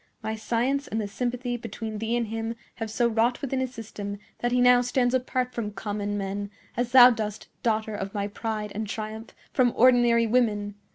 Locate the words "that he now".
4.39-4.81